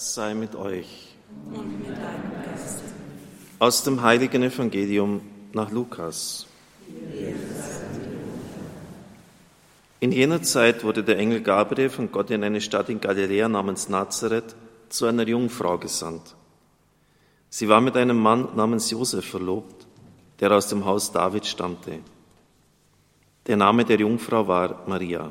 [0.00, 1.14] sei mit euch.
[1.52, 2.82] Und mit deinem Geist.
[3.58, 5.20] Aus dem heiligen Evangelium
[5.52, 6.46] nach Lukas.
[10.00, 13.90] In jener Zeit wurde der Engel Gabriel von Gott in eine Stadt in Galiläa namens
[13.90, 14.56] Nazareth
[14.88, 16.34] zu einer Jungfrau gesandt.
[17.50, 19.86] Sie war mit einem Mann namens Josef verlobt,
[20.40, 21.98] der aus dem Haus David stammte.
[23.46, 25.30] Der Name der Jungfrau war Maria.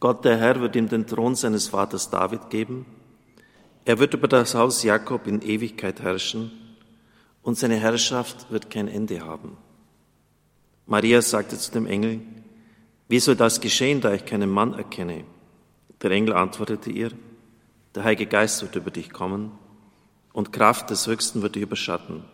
[0.00, 2.86] Gott der Herr wird ihm den Thron seines Vaters David geben.
[3.84, 6.52] Er wird über das Haus Jakob in Ewigkeit herrschen
[7.42, 9.56] und seine Herrschaft wird kein Ende haben.
[10.86, 12.20] Maria sagte zu dem Engel,
[13.08, 15.24] wie soll das geschehen, da ich keinen Mann erkenne?
[16.02, 17.10] Der Engel antwortete ihr,
[17.94, 19.52] der Heilige Geist wird über dich kommen
[20.32, 22.24] und Kraft des Höchsten wird dich überschatten.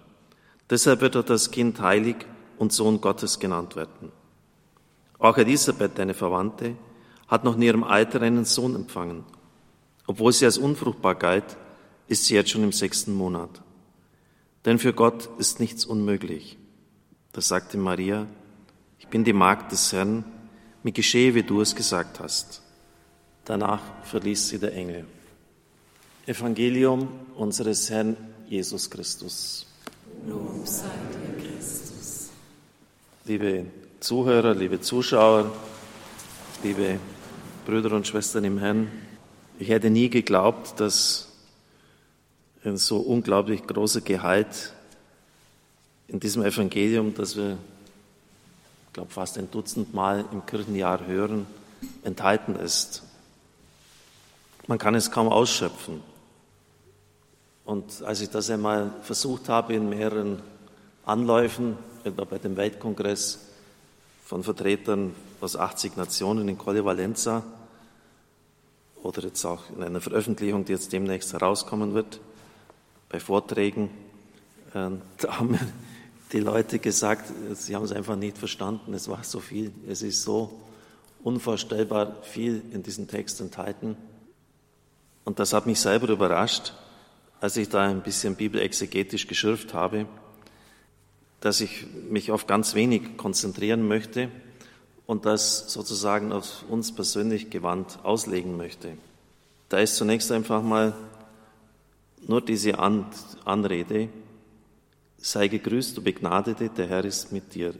[0.70, 2.17] Deshalb wird auch das Kind heilig
[2.58, 4.12] und Sohn Gottes genannt werden.
[5.19, 6.77] Auch Elisabeth, deine Verwandte,
[7.31, 9.25] hat noch in ihrem Alter einen Sohn empfangen.
[10.06, 11.56] Obwohl sie als unfruchtbar galt,
[12.09, 13.62] ist sie jetzt schon im sechsten Monat.
[14.64, 16.58] Denn für Gott ist nichts unmöglich.
[17.33, 18.27] Da sagte Maria,
[18.98, 20.25] ich bin die Magd des Herrn,
[20.83, 22.62] mir geschehe, wie du es gesagt hast.
[23.45, 25.06] Danach verließ sie der Engel.
[26.27, 28.17] Evangelium unseres Herrn
[28.48, 29.67] Jesus Christus.
[30.27, 32.31] Lob sei dir, Christus.
[33.25, 33.67] Liebe
[34.01, 35.53] Zuhörer, liebe Zuschauer,
[36.64, 36.98] liebe
[37.66, 38.91] Brüder und Schwestern im Herrn,
[39.58, 41.28] ich hätte nie geglaubt, dass
[42.64, 44.72] ein so unglaublich großer Gehalt
[46.08, 47.58] in diesem Evangelium, das wir,
[48.86, 51.46] ich glaube, fast ein Dutzend Mal im Kirchenjahr hören,
[52.02, 53.02] enthalten ist.
[54.67, 56.02] Man kann es kaum ausschöpfen.
[57.64, 60.40] Und als ich das einmal versucht habe in mehreren
[61.05, 63.49] Anläufen, etwa bei dem Weltkongress
[64.30, 67.42] von Vertretern aus 80 Nationen in Colle Valenza,
[69.02, 72.20] oder jetzt auch in einer Veröffentlichung, die jetzt demnächst herauskommen wird,
[73.08, 73.91] bei Vorträgen,
[74.73, 75.58] äh, da haben
[76.30, 80.23] die Leute gesagt, sie haben es einfach nicht verstanden, es war so viel, es ist
[80.23, 80.61] so
[81.24, 83.97] unvorstellbar viel in diesem Text enthalten.
[85.24, 86.73] Und das hat mich selber überrascht,
[87.41, 90.07] als ich da ein bisschen bibelexegetisch geschürft habe,
[91.40, 94.28] dass ich mich auf ganz wenig konzentrieren möchte
[95.06, 98.92] und das sozusagen auf uns persönlich gewandt auslegen möchte.
[99.68, 100.95] Da ist zunächst einfach mal
[102.27, 103.06] nur diese An
[103.45, 104.08] Anrede,
[105.17, 107.74] sei gegrüßt, du Begnadete, der Herr ist mit dir.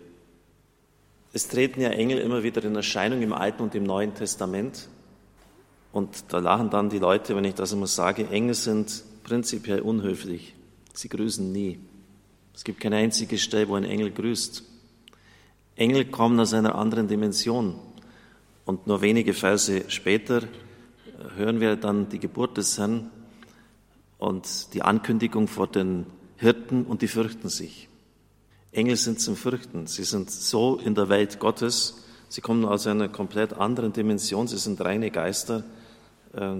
[1.32, 4.88] Es treten ja Engel immer wieder in Erscheinung im Alten und im Neuen Testament.
[5.93, 10.54] Und da lachen dann die Leute, wenn ich das immer sage, Engel sind prinzipiell unhöflich.
[10.93, 11.78] Sie grüßen nie.
[12.55, 14.65] Es gibt keine einzige Stelle, wo ein Engel grüßt.
[15.77, 17.77] Engel kommen aus einer anderen Dimension.
[18.65, 20.43] Und nur wenige Verse später
[21.37, 23.11] hören wir dann die Geburt des Herrn
[24.19, 26.06] und die Ankündigung vor den
[26.37, 27.88] Hirten und die fürchten sich.
[28.72, 29.87] Engel sind zum Fürchten.
[29.87, 32.05] Sie sind so in der Welt Gottes.
[32.28, 34.47] Sie kommen aus einer komplett anderen Dimension.
[34.47, 35.65] Sie sind reine Geister,
[36.32, 36.56] äh,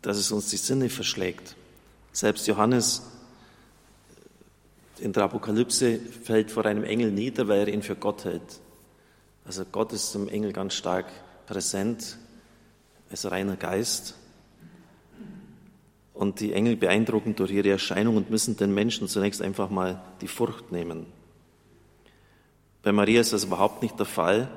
[0.00, 1.56] dass es uns die Sinne verschlägt.
[2.12, 3.02] Selbst Johannes
[4.98, 8.60] in der Apokalypse fällt vor einem Engel nieder, weil er ihn für Gott hält.
[9.44, 11.06] Also Gott ist dem Engel ganz stark
[11.46, 12.18] präsent,
[13.10, 14.14] als reiner Geist.
[16.14, 20.28] Und die Engel beeindrucken durch ihre Erscheinung und müssen den Menschen zunächst einfach mal die
[20.28, 21.06] Furcht nehmen.
[22.82, 24.48] Bei Maria ist das überhaupt nicht der Fall.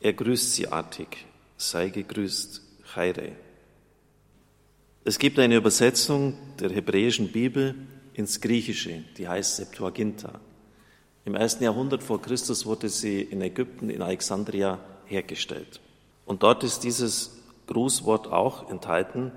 [0.00, 1.26] Er grüßt sie artig.
[1.56, 2.60] Sei gegrüßt,
[2.92, 3.32] Chaire.
[5.04, 7.74] Es gibt eine Übersetzung der hebräischen Bibel,
[8.14, 10.40] ins Griechische, die heißt Septuaginta.
[11.24, 15.80] Im ersten Jahrhundert vor Christus wurde sie in Ägypten, in Alexandria hergestellt.
[16.26, 17.36] Und dort ist dieses
[17.66, 19.32] Grußwort auch enthalten.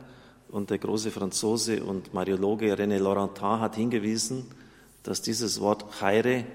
[0.50, 4.46] Und der große Franzose und Mariologe René Laurentin hat hingewiesen,
[5.04, 6.46] dass dieses Wort Chaire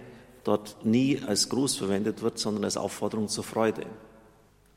[0.44, 3.86] dort nie als Gruß verwendet wird, sondern als Aufforderung zur Freude.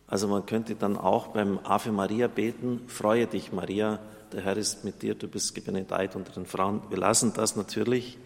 [0.08, 4.00] Also man könnte dann auch beim Ave Maria beten, freue dich Maria,
[4.34, 6.82] der Herr ist mit dir, du bist gebenedeit unter den Frauen.
[6.90, 8.18] Wir lassen das natürlich,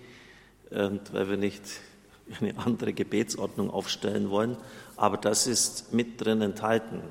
[0.70, 1.62] weil wir nicht
[2.40, 4.58] eine andere Gebetsordnung aufstellen wollen,
[4.96, 7.02] aber das ist mit drin enthalten.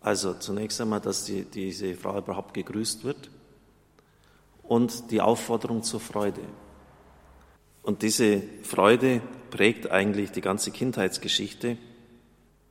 [0.00, 3.30] Also zunächst einmal, dass die, diese Frau überhaupt gegrüßt wird
[4.62, 6.42] und die Aufforderung zur Freude.
[7.82, 9.20] Und diese Freude
[9.50, 11.76] prägt eigentlich die ganze Kindheitsgeschichte.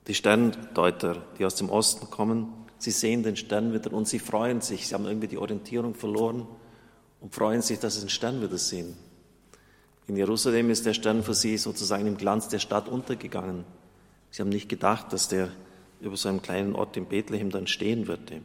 [0.08, 4.62] Die Sterndeuter, die aus dem Osten kommen, sie sehen den Stern wieder und sie freuen
[4.62, 4.88] sich.
[4.88, 6.48] Sie haben irgendwie die Orientierung verloren
[7.20, 8.96] und freuen sich, dass sie den Stern wieder sehen.
[10.08, 13.64] In Jerusalem ist der Stern für sie sozusagen im Glanz der Stadt untergegangen.
[14.32, 15.50] Sie haben nicht gedacht, dass der
[16.02, 18.42] über so einem kleinen Ort in Bethlehem dann stehen würde.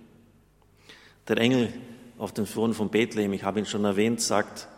[1.26, 1.72] Der Engel
[2.18, 4.68] auf den Fluren von Bethlehem, ich habe ihn schon erwähnt, sagt,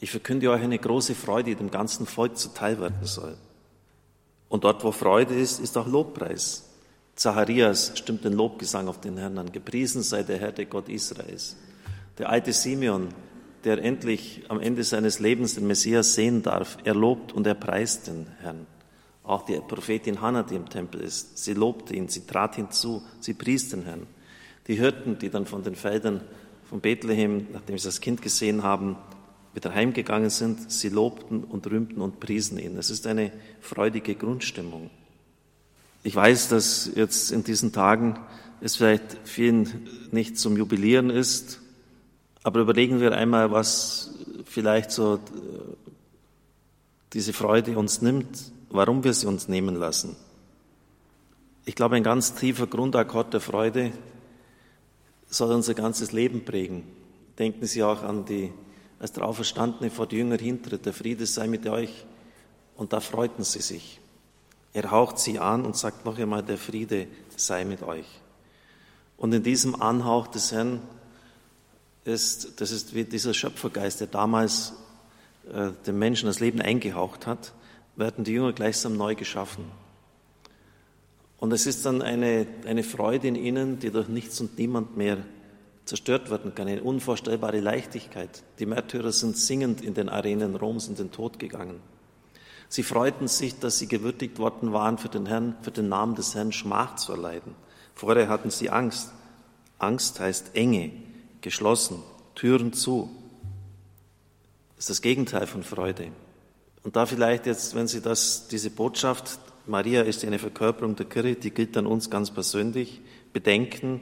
[0.00, 3.36] ich verkünde euch eine große Freude, die dem ganzen Volk zuteil werden soll.
[4.48, 6.68] Und dort, wo Freude ist, ist auch Lobpreis.
[7.16, 9.52] Zacharias stimmt den Lobgesang auf den Herrn an.
[9.52, 11.56] Gepriesen sei der Herr, der Gott Israels.
[12.18, 13.08] Der alte Simeon,
[13.64, 18.08] der endlich am Ende seines Lebens den Messias sehen darf, er lobt und er preist
[18.08, 18.66] den Herrn.
[19.22, 23.32] Auch die Prophetin Hannah, die im Tempel ist, sie lobte ihn, sie trat hinzu, sie
[23.32, 24.06] pries den Herrn.
[24.66, 26.20] Die Hirten, die dann von den Feldern
[26.64, 28.96] von Bethlehem, nachdem sie das Kind gesehen haben,
[29.54, 32.76] wieder heimgegangen sind, sie lobten und rühmten und priesen ihn.
[32.76, 34.90] Es ist eine freudige Grundstimmung.
[36.04, 38.20] Ich weiß, dass jetzt in diesen Tagen
[38.60, 41.60] es vielleicht vielen nicht zum Jubilieren ist,
[42.42, 44.14] aber überlegen wir einmal, was
[44.44, 45.18] vielleicht so äh,
[47.14, 50.14] diese Freude uns nimmt, warum wir sie uns nehmen lassen.
[51.64, 53.90] Ich glaube, ein ganz tiefer Grundakkord der Freude
[55.26, 56.82] soll unser ganzes Leben prägen.
[57.38, 58.52] Denken Sie auch an die
[58.98, 62.04] als der Auferstandene vor die Jünger hintritt, der Friede sei mit euch.
[62.76, 64.00] Und da freuten sie sich.
[64.74, 67.06] Er haucht sie an und sagt noch einmal, der Friede
[67.36, 68.06] sei mit euch.
[69.16, 70.82] Und in diesem Anhauch des Herrn
[72.04, 74.74] ist, das ist wie dieser Schöpfergeist, der damals
[75.50, 77.52] äh, dem Menschen das Leben eingehaucht hat,
[77.94, 79.64] werden die Jünger gleichsam neu geschaffen.
[81.38, 85.18] Und es ist dann eine, eine Freude in ihnen, die durch nichts und niemand mehr
[85.84, 88.42] zerstört werden kann, eine unvorstellbare Leichtigkeit.
[88.58, 91.80] Die Märtyrer sind singend in den Arenen Roms in den Tod gegangen.
[92.74, 96.34] Sie freuten sich, dass sie gewürdigt worden waren, für den Herrn, für den Namen des
[96.34, 97.54] Herrn Schmach zu erleiden.
[97.94, 99.12] Vorher hatten sie Angst.
[99.78, 100.90] Angst heißt Enge,
[101.40, 102.02] geschlossen,
[102.34, 103.08] Türen zu.
[104.74, 106.08] Das ist das Gegenteil von Freude.
[106.82, 109.38] Und da vielleicht jetzt, wenn Sie das, diese Botschaft,
[109.68, 113.00] Maria ist eine Verkörperung der Kirche, die gilt an uns ganz persönlich,
[113.32, 114.00] bedenken,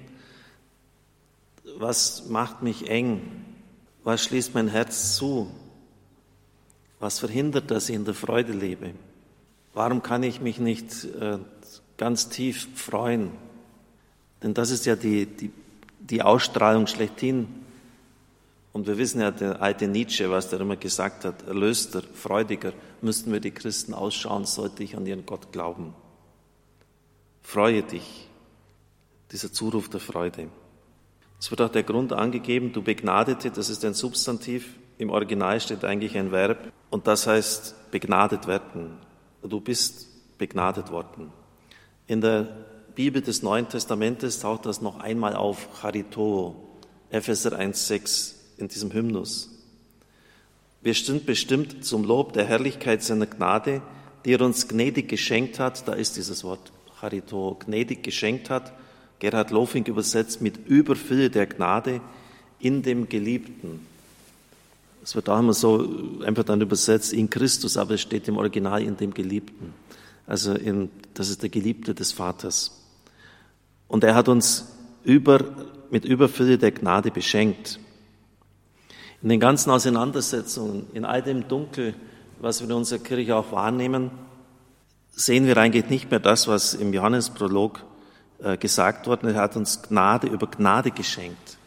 [1.76, 3.44] was macht mich eng?
[4.02, 5.50] Was schließt mein Herz zu?
[7.02, 8.92] Was verhindert, dass ich in der Freude lebe?
[9.74, 11.38] Warum kann ich mich nicht äh,
[11.96, 13.32] ganz tief freuen?
[14.40, 15.50] Denn das ist ja die, die,
[15.98, 17.48] die Ausstrahlung schlechthin.
[18.72, 23.32] Und wir wissen ja, der alte Nietzsche, was der immer gesagt hat, erlöster, freudiger, müssten
[23.32, 25.94] wir die Christen ausschauen, sollte ich an ihren Gott glauben.
[27.42, 28.28] Freue dich,
[29.32, 30.50] dieser Zuruf der Freude.
[31.40, 34.76] Es wird auch der Grund angegeben, du Begnadete, das ist ein Substantiv.
[34.98, 38.98] Im Original steht eigentlich ein Verb und das heißt begnadet werden.
[39.42, 40.08] Du bist
[40.38, 41.32] begnadet worden.
[42.06, 42.48] In der
[42.94, 46.56] Bibel des Neuen Testamentes taucht das noch einmal auf, Charito,
[47.10, 49.50] Epheser 1,6 in diesem Hymnus.
[50.82, 53.82] Wir sind bestimmt zum Lob der Herrlichkeit seiner Gnade,
[54.24, 55.86] die er uns gnädig geschenkt hat.
[55.88, 58.72] Da ist dieses Wort Charito, gnädig geschenkt hat
[59.22, 62.00] Gerhard Lofing übersetzt mit Überfülle der Gnade
[62.58, 63.86] in dem Geliebten.
[65.02, 65.88] Es wird auch immer so
[66.24, 69.74] einfach dann übersetzt in Christus, aber es steht im Original in dem Geliebten.
[70.26, 72.80] Also in, das ist der Geliebte des Vaters.
[73.88, 74.72] Und er hat uns
[75.04, 75.44] über,
[75.90, 77.80] mit Überfülle der Gnade beschenkt.
[79.22, 81.94] In den ganzen Auseinandersetzungen, in all dem Dunkel,
[82.40, 84.10] was wir in unserer Kirche auch wahrnehmen,
[85.10, 87.84] sehen wir eigentlich nicht mehr das, was im Johannesprolog
[88.42, 91.58] äh, gesagt worden, er hat uns Gnade über Gnade geschenkt.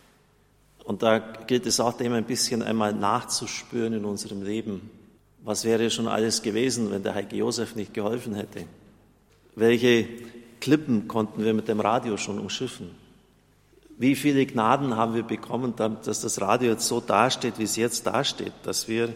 [0.85, 4.89] Und da gilt es auch dem ein bisschen einmal nachzuspüren in unserem Leben.
[5.43, 8.65] Was wäre schon alles gewesen, wenn der Heike Josef nicht geholfen hätte?
[9.55, 10.07] Welche
[10.61, 12.91] Klippen konnten wir mit dem Radio schon umschiffen?
[13.97, 18.05] Wie viele Gnaden haben wir bekommen, dass das Radio jetzt so dasteht, wie es jetzt
[18.05, 19.13] dasteht, dass wir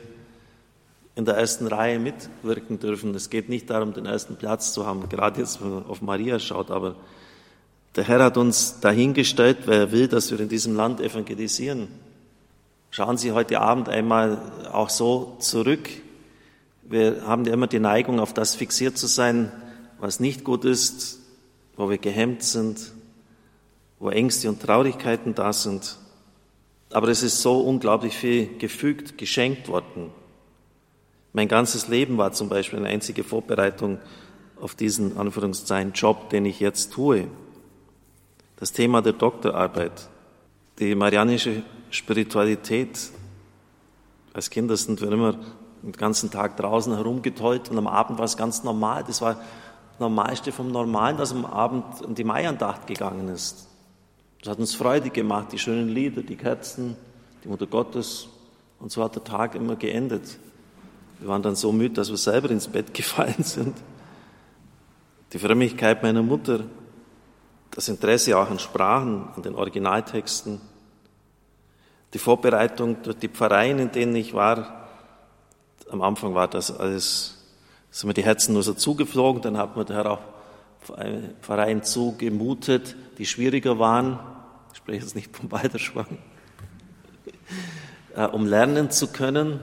[1.16, 3.14] in der ersten Reihe mitwirken dürfen.
[3.14, 6.40] Es geht nicht darum, den ersten Platz zu haben, gerade jetzt, wenn man auf Maria
[6.40, 6.96] schaut, aber
[7.96, 11.88] der Herr hat uns dahingestellt, weil er will, dass wir in diesem Land evangelisieren.
[12.92, 14.40] Schauen Sie heute Abend einmal
[14.72, 15.90] auch so zurück.
[16.84, 19.52] Wir haben ja immer die Neigung, auf das fixiert zu sein,
[20.00, 21.20] was nicht gut ist,
[21.76, 22.92] wo wir gehemmt sind,
[24.00, 25.98] wo Ängste und Traurigkeiten da sind.
[26.92, 30.12] Aber es ist so unglaublich viel gefügt, geschenkt worden.
[31.34, 34.00] Mein ganzes Leben war zum Beispiel eine einzige Vorbereitung
[34.60, 37.28] auf diesen Anführungszeichen Job, den ich jetzt tue.
[38.60, 40.10] Das Thema der Doktorarbeit,
[40.80, 43.10] die marianische Spiritualität.
[44.34, 45.40] Als Kinder sind wir immer
[45.82, 49.06] den ganzen Tag draußen herumgetollt und am Abend war es ganz normal.
[49.08, 53.70] Das war das Normalste vom Normalen, dass am Abend in die Maiandacht gegangen ist.
[54.42, 56.98] Das hat uns Freude gemacht, die schönen Lieder, die Kerzen,
[57.46, 58.28] die Mutter Gottes.
[58.82, 60.38] Und so hat der Tag immer geendet.
[61.20, 63.78] Wir waren dann so müde, dass wir selber ins Bett gefallen sind.
[65.32, 66.66] Die Frömmigkeit meiner Mutter,
[67.72, 70.62] das Interesse auch an Sprachen, an den Originaltexten,
[72.14, 74.88] die Vorbereitung durch die Pfarreien, in denen ich war.
[75.92, 77.38] Am Anfang war das alles,
[77.92, 80.22] sind mir die Herzen nur so zugeflogen, dann hat man daher auch
[81.42, 84.20] Pfarreien zugemutet, die schwieriger waren.
[84.72, 86.18] Ich spreche jetzt nicht vom Balderschwang.
[88.16, 89.60] Äh, um lernen zu können,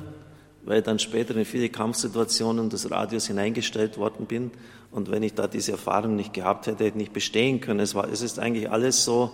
[0.64, 4.50] weil dann später in viele Kampfsituationen des Radios hineingestellt worden bin.
[4.90, 7.80] Und wenn ich da diese Erfahrung nicht gehabt hätte, hätte ich nicht bestehen können.
[7.80, 9.30] Es, war, es ist eigentlich alles so,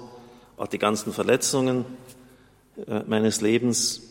[0.57, 1.85] auch die ganzen Verletzungen
[2.87, 4.03] äh, meines Lebens,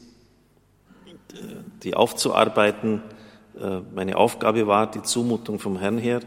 [1.33, 1.37] äh,
[1.83, 3.01] die aufzuarbeiten,
[3.59, 6.21] äh, meine Aufgabe war, die Zumutung vom Herrn her.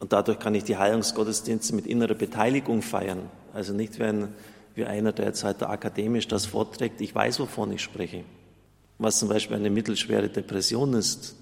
[0.00, 3.30] Und dadurch kann ich die Heilungsgottesdienste mit innerer Beteiligung feiern.
[3.52, 4.34] Also nicht wie, ein,
[4.74, 7.00] wie einer, der jetzt halt akademisch das vorträgt.
[7.00, 8.24] Ich weiß, wovon ich spreche
[8.98, 11.36] was zum Beispiel eine mittelschwere Depression ist,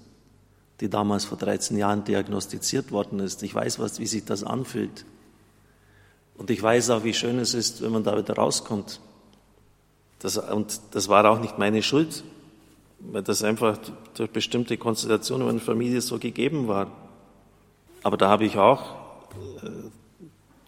[0.83, 3.41] die damals vor 13 Jahren diagnostiziert worden ist.
[3.41, 5.05] Ich weiß, was, wie sich das anfühlt.
[6.37, 8.99] Und ich weiß auch, wie schön es ist, wenn man da wieder rauskommt.
[10.19, 12.25] Das, und das war auch nicht meine Schuld,
[12.99, 13.77] weil das einfach
[14.15, 16.91] durch bestimmte Konstellationen in meiner Familie so gegeben war.
[18.03, 18.95] Aber da habe ich auch
[19.63, 19.69] äh,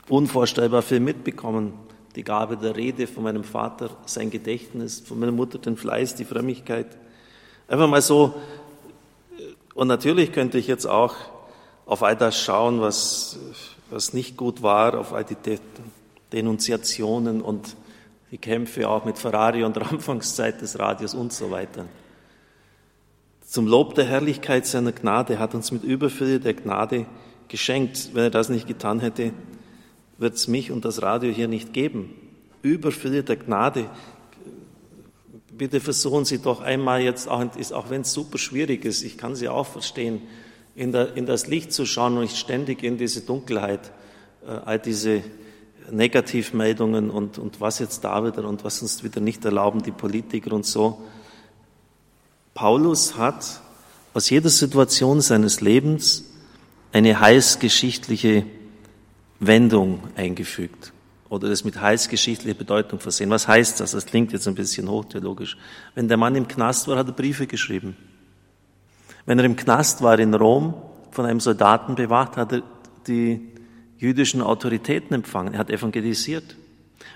[0.08, 1.74] unvorstellbar viel mitbekommen
[2.16, 6.24] die Gabe der Rede von meinem Vater, sein Gedächtnis, von meiner Mutter den Fleiß, die
[6.24, 6.88] Frömmigkeit.
[7.68, 8.36] Einfach mal so.
[9.76, 11.14] Und natürlich könnte ich jetzt auch
[11.86, 13.38] auf all das schauen, was,
[13.90, 15.36] was nicht gut war, auf all die
[16.32, 17.76] Denunziationen und
[18.32, 21.86] die Kämpfe auch mit Ferrari und der Anfangszeit des Radios und so weiter.
[23.46, 27.06] Zum Lob der Herrlichkeit seiner Gnade hat uns mit Überfülle der Gnade
[27.50, 28.12] geschenkt.
[28.14, 29.34] Wenn er das nicht getan hätte,
[30.18, 32.16] wird es mich und das Radio hier nicht geben.
[32.62, 33.90] Überfülle der Gnade.
[35.58, 39.48] Bitte versuchen Sie doch einmal jetzt, auch, wenn es super schwierig ist, ich kann Sie
[39.48, 40.22] auch verstehen,
[40.76, 43.92] in, der, in, das Licht zu schauen und nicht ständig in diese Dunkelheit,
[44.46, 45.24] äh, all diese
[45.90, 50.52] Negativmeldungen und, und was jetzt da wieder und was uns wieder nicht erlauben, die Politiker
[50.52, 51.02] und so.
[52.54, 53.62] Paulus hat
[54.14, 56.26] aus jeder Situation seines Lebens
[56.92, 58.46] eine heilsgeschichtliche
[59.40, 60.92] Wendung eingefügt
[61.30, 63.30] oder das mit heilsgeschichtlicher Bedeutung versehen.
[63.30, 63.92] Was heißt das?
[63.92, 65.58] Das klingt jetzt ein bisschen hochtheologisch.
[65.96, 67.98] Wenn der Mann im Knast war, hat er Briefe geschrieben.
[69.26, 70.76] Wenn er im Knast war in Rom,
[71.12, 72.62] von einem Soldaten bewacht, hat er
[73.08, 73.52] die
[73.98, 75.54] jüdischen Autoritäten empfangen.
[75.54, 76.56] Er hat evangelisiert.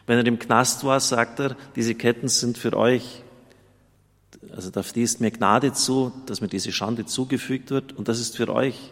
[0.08, 3.24] Wenn er im Knast war, sagt er, diese Ketten sind für euch.
[4.56, 8.38] Also da fließt mir Gnade zu, dass mir diese Schande zugefügt wird und das ist
[8.38, 8.92] für euch.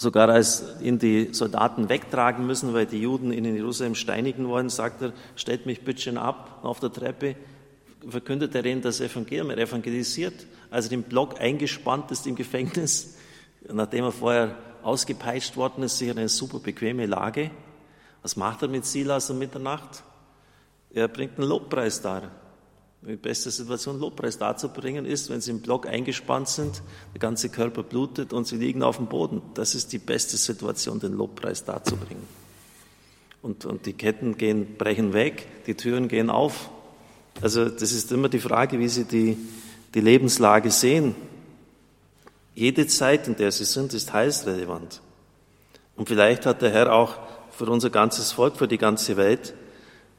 [0.00, 4.68] Sogar als ihn die Soldaten wegtragen müssen, weil die Juden ihn in Jerusalem steinigen wollen,
[4.68, 7.34] sagt er, stellt mich bitte ab auf der Treppe,
[8.08, 10.46] verkündet er ihnen das Evangelium, er evangelisiert.
[10.70, 13.16] Als er im Block eingespannt ist im Gefängnis,
[13.68, 17.50] nachdem er vorher ausgepeitscht worden ist, sicher eine super bequeme Lage.
[18.22, 20.04] Was macht er mit Silas um Mitternacht?
[20.94, 22.30] Er bringt einen Lobpreis dar.
[23.02, 26.82] Die beste Situation, Lobpreis darzubringen, ist, wenn sie im Block eingespannt sind,
[27.14, 29.40] der ganze Körper blutet und sie liegen auf dem Boden.
[29.54, 32.24] Das ist die beste Situation, den Lobpreis darzubringen.
[33.40, 36.70] Und, und die Ketten gehen, brechen weg, die Türen gehen auf.
[37.40, 39.36] Also das ist immer die Frage, wie Sie die,
[39.94, 41.14] die Lebenslage sehen.
[42.56, 45.00] Jede Zeit, in der Sie sind, ist heilsrelevant.
[45.94, 47.16] Und vielleicht hat der Herr auch
[47.52, 49.54] für unser ganzes Volk, für die ganze Welt,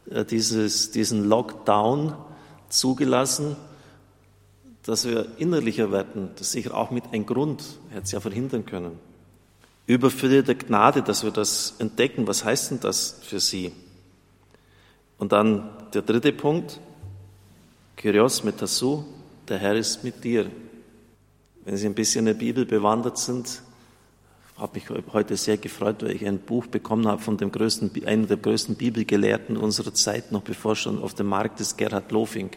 [0.10, 2.16] äh, dieses, diesen Lockdown
[2.70, 3.56] zugelassen,
[4.84, 6.30] dass wir innerlicher werden.
[6.36, 9.00] Das ist sicher auch mit ein Grund, er hätte es ja verhindern können.
[9.86, 12.28] Überfülle der Gnade, dass wir das entdecken.
[12.28, 13.72] Was heißt denn das für Sie?
[15.18, 16.80] Und dann der dritte Punkt,
[17.96, 19.04] Kyrios metasu,
[19.48, 20.50] der Herr ist mit dir.
[21.66, 23.62] Wenn Sie ein bisschen in der Bibel bewandert sind,
[24.60, 28.28] habe mich heute sehr gefreut, weil ich ein Buch bekommen habe von dem größten, einem
[28.28, 32.50] der größten Bibelgelehrten unserer Zeit, noch bevor schon auf dem Markt ist, Gerhard Lofing.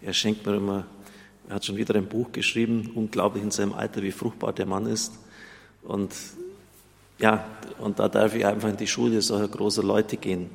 [0.00, 0.86] Er schenkt mir immer,
[1.48, 4.86] er hat schon wieder ein Buch geschrieben, unglaublich in seinem Alter, wie fruchtbar der Mann
[4.86, 5.12] ist.
[5.82, 6.12] Und
[7.18, 7.44] ja,
[7.78, 10.50] und da darf ich einfach in die Schule solcher großer Leute gehen.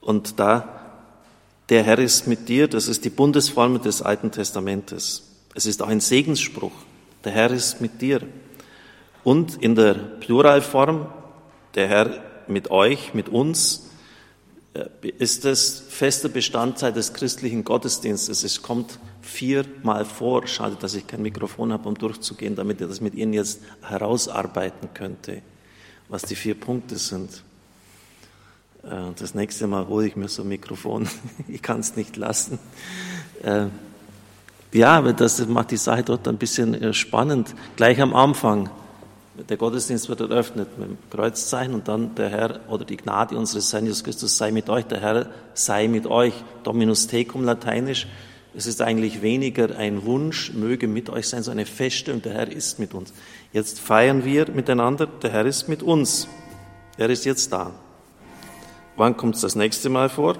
[0.00, 1.06] Und da,
[1.68, 5.22] der Herr ist mit dir, das ist die Bundesformel des Alten Testamentes.
[5.54, 6.72] Es ist auch ein Segensspruch.
[7.24, 8.22] Der Herr ist mit dir.
[9.22, 11.06] Und in der Pluralform,
[11.74, 13.90] der Herr mit euch, mit uns,
[14.74, 18.44] äh, ist es fester Bestandteil des christlichen Gottesdienstes.
[18.44, 20.46] Es kommt viermal vor.
[20.46, 24.90] Schade, dass ich kein Mikrofon habe, um durchzugehen, damit ich das mit Ihnen jetzt herausarbeiten
[24.94, 25.42] könnte,
[26.08, 27.42] was die vier Punkte sind.
[28.84, 31.08] Äh, das nächste Mal hole ich mir so ein Mikrofon.
[31.48, 32.58] Ich kann es nicht lassen.
[33.42, 33.66] Äh,
[34.72, 37.56] ja, das macht die Sache dort ein bisschen spannend.
[37.74, 38.70] Gleich am Anfang
[39.34, 43.72] der Gottesdienst wird eröffnet mit dem Kreuzzeichen und dann der Herr oder die Gnade unseres
[43.72, 44.84] Herrn Jesus Christus sei mit euch.
[44.86, 46.34] Der Herr sei mit euch.
[46.64, 48.06] Dominus tecum lateinisch.
[48.54, 52.50] Es ist eigentlich weniger ein Wunsch, möge mit euch sein, so eine Feststellung, der Herr
[52.50, 53.12] ist mit uns.
[53.52, 56.26] Jetzt feiern wir miteinander, der Herr ist mit uns.
[56.96, 57.70] Er ist jetzt da.
[58.96, 60.36] Wann kommt es das nächste Mal vor?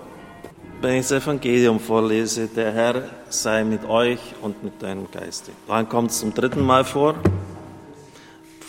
[0.81, 5.53] Wenn ich das Evangelium vorlese, der Herr sei mit euch und mit deinem Geiste.
[5.69, 7.15] Wann kommt es zum dritten Mal vor?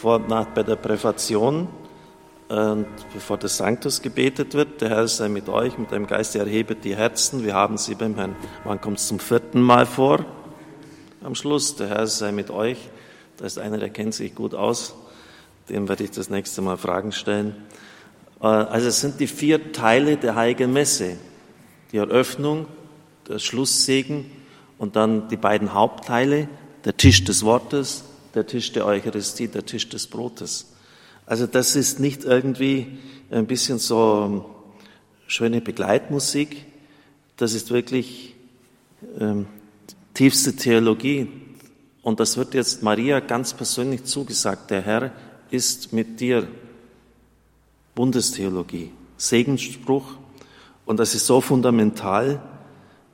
[0.01, 1.67] Vor, nach, bei der Präfation
[2.50, 6.84] und bevor der Sanctus gebetet wird, der Herr sei mit euch, mit deinem Geist, erhebet
[6.84, 8.36] die Herzen, wir haben sie beim Herrn.
[8.63, 10.25] Wann kommt es zum vierten Mal vor?
[11.24, 12.77] Am Schluss, der Herr sei mit euch.
[13.38, 14.96] Da ist einer, der kennt sich gut aus,
[15.70, 17.55] dem werde ich das nächste Mal Fragen stellen.
[18.41, 21.17] Äh, also es sind die vier Teile der Heiligen Messe.
[21.91, 22.65] Die Eröffnung,
[23.29, 24.25] der Schlusssegen
[24.79, 26.50] und dann die beiden Hauptteile,
[26.86, 30.73] der Tisch des Wortes der Tisch der Eucharistie, der Tisch des Brotes.
[31.25, 34.45] Also das ist nicht irgendwie ein bisschen so ähm,
[35.27, 36.65] schöne Begleitmusik,
[37.38, 38.35] das ist wirklich
[39.19, 39.47] ähm,
[40.13, 41.29] tiefste Theologie.
[42.03, 44.71] Und das wird jetzt Maria ganz persönlich zugesagt.
[44.71, 45.11] Der Herr
[45.51, 46.47] ist mit dir.
[47.95, 50.15] Bundestheologie, Segensspruch.
[50.85, 52.41] Und das ist so fundamental,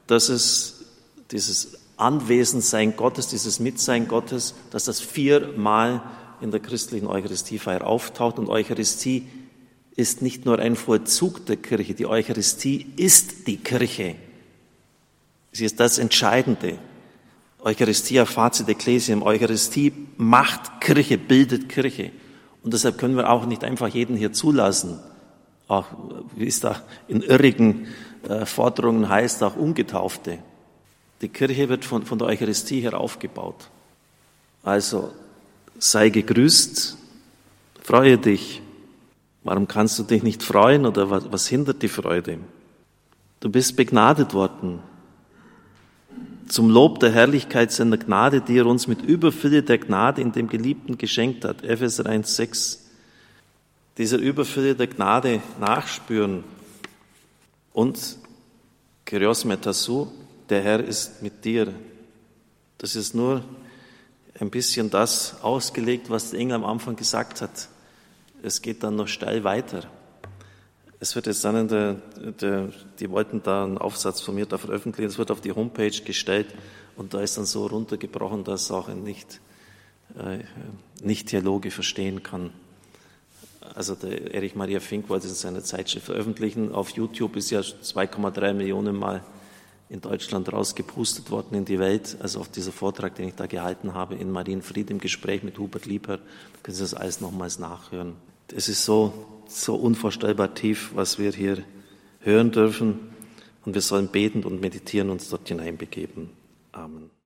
[0.05, 0.85] dass es
[1.31, 6.01] dieses Anwesensein Gottes, dieses Mitsein Gottes, dass das viermal
[6.41, 8.37] in der christlichen Eucharistiefeier auftaucht.
[8.37, 9.27] Und Eucharistie
[9.95, 14.15] ist nicht nur ein Vollzug der Kirche, die Eucharistie ist die Kirche.
[15.51, 16.77] Sie ist das Entscheidende.
[17.59, 19.23] Eucharistia facit ecclesiam.
[19.23, 22.11] Eucharistie macht Kirche, bildet Kirche.
[22.61, 24.99] Und deshalb können wir auch nicht einfach jeden hier zulassen.
[25.67, 25.87] Auch,
[26.35, 27.87] wie es da in irrigen
[28.29, 30.37] äh, Forderungen heißt, auch Ungetaufte.
[31.21, 33.69] Die Kirche wird von, von der Eucharistie her aufgebaut.
[34.63, 35.13] Also
[35.79, 36.97] sei gegrüßt,
[37.81, 38.61] freue dich.
[39.43, 42.39] Warum kannst du dich nicht freuen oder was, was hindert die Freude?
[43.39, 44.79] Du bist begnadet worden.
[46.47, 50.47] Zum Lob der Herrlichkeit seiner Gnade, die er uns mit Überfülle der Gnade in dem
[50.47, 51.63] Geliebten geschenkt hat.
[51.63, 52.79] Epheser 1,6.
[53.97, 56.43] Dieser Überfülle der Gnade nachspüren
[57.73, 58.17] und
[59.05, 60.07] Kyrios Metasu,
[60.49, 61.73] der Herr ist mit dir.
[62.77, 63.43] Das ist nur
[64.39, 67.69] ein bisschen das ausgelegt, was der Engel am Anfang gesagt hat.
[68.43, 69.83] Es geht dann noch steil weiter.
[70.99, 71.93] Es wird jetzt dann in der,
[72.41, 75.91] der, die wollten da einen Aufsatz von mir da veröffentlichen, es wird auf die Homepage
[75.91, 76.47] gestellt
[76.95, 79.39] und da ist dann so runtergebrochen, dass auch ein nicht,
[80.17, 80.39] äh,
[81.03, 82.51] nicht verstehen kann.
[83.75, 86.71] Also der Erich Maria Fink wollte es in seiner Zeitschrift veröffentlichen.
[86.71, 89.23] Auf YouTube ist ja 2,3 Millionen Mal
[89.89, 92.17] in Deutschland rausgepustet worden in die Welt.
[92.19, 95.85] Also auf dieser Vortrag, den ich da gehalten habe in Marienfried im Gespräch mit Hubert
[95.85, 96.21] Liebert,
[96.63, 98.15] können Sie das alles nochmals nachhören.
[98.53, 99.13] Es ist so,
[99.47, 101.63] so unvorstellbar tief, was wir hier
[102.21, 102.99] hören dürfen.
[103.65, 106.29] Und wir sollen betend und meditieren uns dort hineinbegeben.
[106.71, 107.09] Amen.